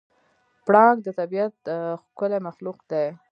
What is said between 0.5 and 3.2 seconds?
پړانګ د طبیعت ښکلی مخلوق دی.